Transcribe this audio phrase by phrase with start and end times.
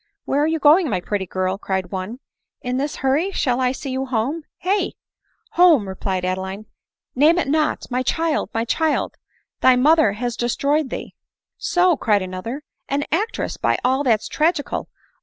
[0.25, 2.17] "Where are you going, my pretty girl," cried one,
[2.63, 3.29] "in this hurry?
[3.31, 4.45] shall I see you home?
[4.57, 4.93] hey!""
[5.57, 6.65] Home!" replied Adeline;"
[7.15, 7.85] name it not.
[7.91, 8.49] My child!
[8.51, 9.13] my child!
[9.59, 11.13] thy mother has destroyed thee.""
[11.71, 14.89] So!" cried another, "an actress, by all that 's tragi cal